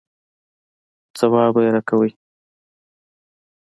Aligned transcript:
ځواب 1.17 1.49
به 1.53 1.59
یې 1.65 1.69
راکوئ. 1.75 2.11